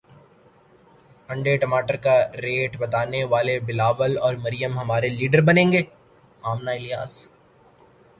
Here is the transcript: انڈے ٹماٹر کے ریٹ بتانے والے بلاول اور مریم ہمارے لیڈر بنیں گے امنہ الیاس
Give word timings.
انڈے 1.29 1.55
ٹماٹر 1.57 1.95
کے 2.05 2.15
ریٹ 2.37 2.77
بتانے 2.79 3.23
والے 3.33 3.59
بلاول 3.67 4.17
اور 4.19 4.33
مریم 4.45 4.79
ہمارے 4.79 5.09
لیڈر 5.09 5.41
بنیں 5.47 5.71
گے 5.71 5.81
امنہ 6.43 6.71
الیاس 6.71 7.13